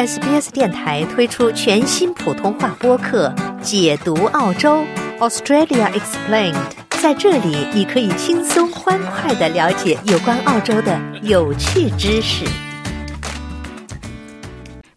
[0.00, 3.28] SBS 电台推出全新普通话播客
[3.60, 4.82] 《解读澳洲
[5.18, 6.54] Australia Explained》。
[7.02, 12.46] 在这里，你可以轻松欢快的了解有关澳洲的有趣知识。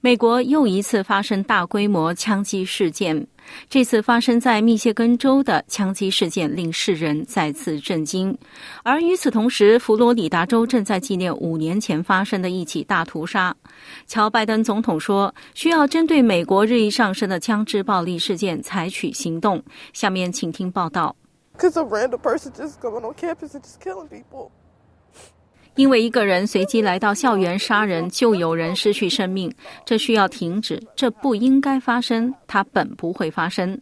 [0.05, 3.25] 美国又一次发生大规模枪击事件。
[3.69, 8.37] 这次发生在密歇根州的枪击事件令世人再次震惊，
[8.83, 13.55] 而与此同时，佛罗里达州正在纪念五年前发生的一起大屠杀。
[14.05, 19.63] 乔·拜登总统说，需要针对美国日益上升的枪支暴力事件采取行动。
[19.93, 21.15] 下面请听报道。
[25.75, 29.53] 因为一个人随机来到校园杀人，就有人失去生命，
[29.85, 33.79] 这需要停止，这不应该发生，它本不会发生。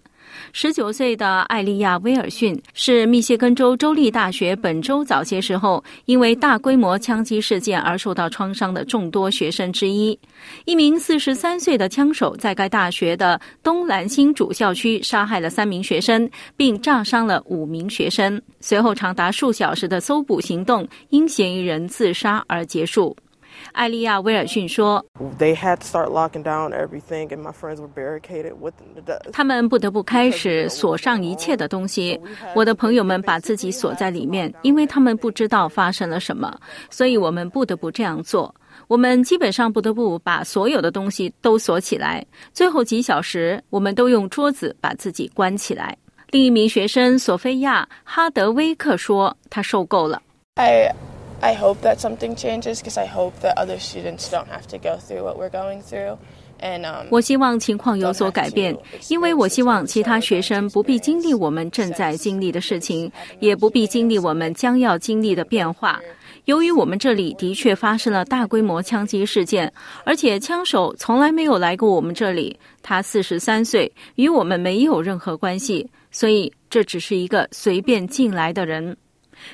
[0.54, 10.18] 十九岁的艾利亚·威尔逊是密歇根州州立大学本周早些时候因为大规模枪击事件而受到创伤的众多学生之一。
[10.66, 18.42] 一名四十三岁的枪手在该大学的东兰星主校区杀害了三名学生，并炸伤了五名学生。
[18.60, 23.16] 随后，长达数小时的搜捕行动因嫌疑人自杀而结束。
[23.72, 25.04] 艾利亚·威尔逊说
[29.32, 32.20] ：“他们不得不开始锁上一切的东西。
[32.56, 36.58] 我的朋友们把自己锁在里面，因为他们不知道发生了什么，
[36.90, 38.54] 所以我们不得不这样做。
[38.88, 42.26] 我们基本上不得不把所有的东西都锁起来。
[42.54, 45.98] 最后几小时，我们都用桌子把自己关起来。”
[46.32, 50.22] 另一名学生索菲亚·哈德威克说：“他受够了。”
[50.56, 50.94] I
[51.56, 55.24] hope that something changes because I hope that other students don't have to go through
[55.24, 56.18] what we're going through.
[57.10, 58.78] 我希望情况有所改变，
[59.10, 66.00] 因为我希望其他学生不必经历我们正在经历的事情，也不必经历我们将要经历的变化。
[66.46, 69.74] 由于我们这里的确发生了大规模枪击事件，
[70.06, 78.96] 而且枪手从来没有来过我们这里，他四十三岁，与我们没有任何关系，所以这只是一个随便进来的人。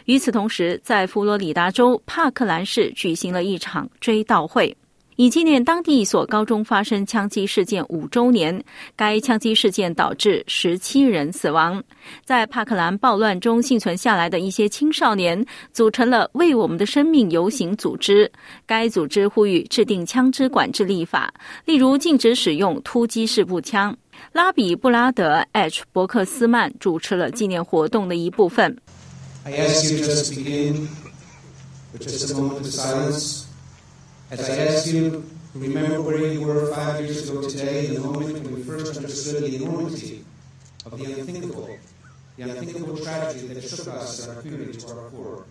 [0.05, 4.75] 与此同时，在佛罗里达州帕克兰市举行了一场追悼会，
[5.15, 8.63] 以纪念当地一所高中发生枪击事件五周年。
[8.95, 11.83] 该枪击事件导致十七人死亡。
[12.23, 18.31] 在帕克兰暴乱中幸存下来的一些青少年组成了“为我们的生命”游行组织。
[18.65, 21.33] 该组织呼吁制定枪支管制立法，
[21.65, 23.95] 例如禁止使用突击式步枪。
[24.31, 28.75] 拉比布拉德 ·H· 伯克斯曼主持了纪念活动的一部分。
[29.47, 30.89] I ask you just to begin
[31.93, 33.47] with just a moment of silence
[34.29, 35.23] as I ask you
[35.55, 39.55] remember where you were five years ago today, the moment when we first understood the
[39.55, 40.25] enormity
[40.85, 41.79] of the unthinkable,
[42.35, 45.45] the unthinkable tragedy that shook us and our community to our core.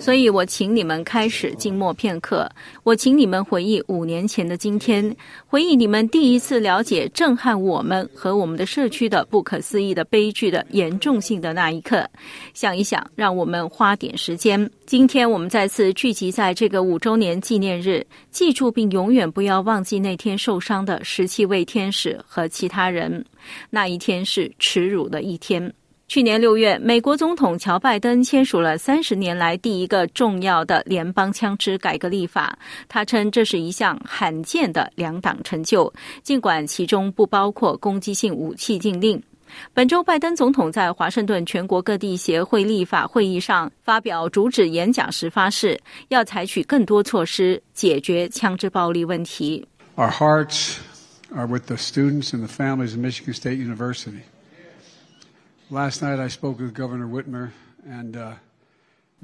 [0.00, 2.48] 所以，我请你们开始静默片刻。
[2.84, 5.14] 我请你们回忆五年前的今天，
[5.46, 12.08] 回忆你们第一次了解震撼我们和我们的社区的不可思议的悲剧的严重性的那一刻。
[12.54, 14.70] 想一想，让我们花点时间。
[14.86, 23.24] 今天我们再次聚集在这个五周年纪念日，记住并永远不要忘记那天受伤的十七位天使和其他人。
[23.70, 25.72] 那一天是耻辱的一天。
[26.08, 32.58] 去年六月，美国总统乔·拜登签署了三十年来第一个重要的联邦枪支改革立法。
[32.88, 35.92] 他称这是一项罕见的两党成就，
[36.22, 39.22] 尽管其中不包括攻击性武器禁令。
[39.74, 49.62] 本周，拜登总统在华盛顿全国各地协会立法会议上发表主旨演讲时发誓，要采取更多措施解决枪支暴力问题。
[49.96, 50.76] Our hearts
[51.34, 54.22] are with the students and the families of Michigan State University.
[55.70, 57.50] Last night I spoke with Governor Whitmer
[57.86, 58.16] and.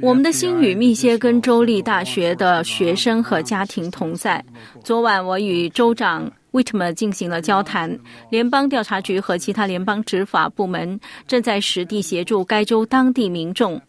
[0.01, 4.45] 我们的心与密歇根州立大学的学生和家庭同在。
[4.83, 7.99] 昨晚我与州长 Whitmer 进行了交谈。
[8.29, 13.81] 联邦调查局和其他联邦执法部门正在实地协助该州当地民众。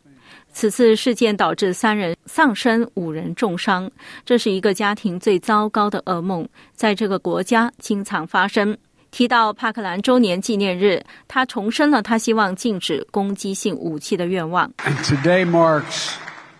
[0.53, 3.91] 此次事件导致三人丧生，五人重伤。
[4.23, 8.77] 这是一个家庭最糟糕的噩梦，在这个国家经常发生。
[9.15, 14.69] 提到帕克兰周年纪念日，他重申了他希望禁止攻击性武器的愿望。
[15.05, 16.15] Today marks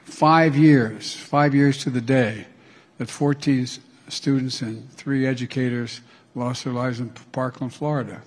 [0.10, 2.46] five years, five years to the day
[2.98, 3.68] that 14
[4.08, 5.98] students and three educators
[6.34, 8.22] lost their lives in Parkland, Florida.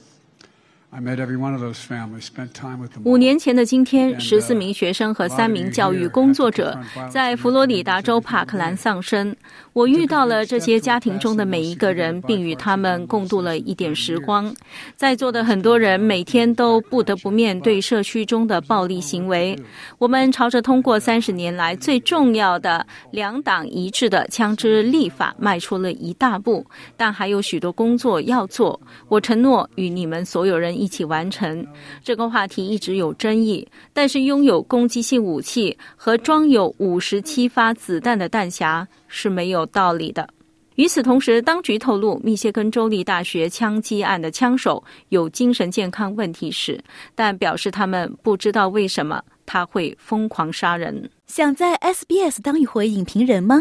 [3.04, 6.76] 五年前的今天，十四名学生和三名教育工作者
[7.10, 9.36] 在佛罗里达州帕克兰丧生。
[9.74, 14.52] 我遇到了这些家庭中的每一个人，并与他们共度了一点时光。
[14.96, 19.56] 在座的很多人每天都不得不面对社区中的暴力行为。
[19.98, 26.64] 我们朝着通过三十年来最重要的两党一致的枪支立法迈出了一大步，
[26.96, 28.80] 但还有许多工作要做。
[29.08, 30.77] 我承诺与你们所有人。
[30.78, 31.66] 一起完成
[32.02, 40.28] 这个话题一直有争议，但是拥有攻击性武器和装有五十七发子弹的弹匣是没有道理的。
[40.76, 46.80] 与此同时，当局透露密歇根州立大学枪击案的枪手有精神健康问题时，
[47.16, 51.10] 但表示他们不知道为什么他会疯狂杀人。
[51.26, 53.60] 想在 SBS 当一回影评人吗